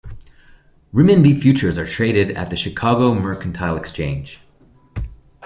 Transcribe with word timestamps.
Renminbi 0.91 1.39
futures 1.39 1.77
are 1.77 1.85
traded 1.85 2.31
at 2.31 2.49
the 2.49 2.55
Chicago 2.55 3.13
Mercantile 3.13 3.77
Exchange. 3.77 4.39